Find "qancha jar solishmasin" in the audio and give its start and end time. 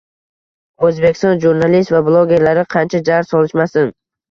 2.77-3.97